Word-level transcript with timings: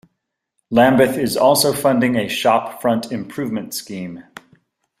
Lambeth 0.71 1.15
is 1.15 1.37
also 1.37 1.73
funding 1.73 2.15
a 2.15 2.27
shop 2.27 2.81
front 2.81 3.11
improvement 3.11 3.71
scheme. 3.75 4.23